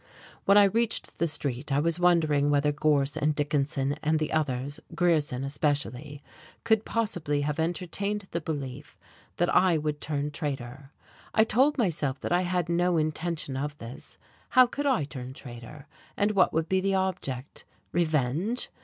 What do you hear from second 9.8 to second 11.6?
turn traitor? I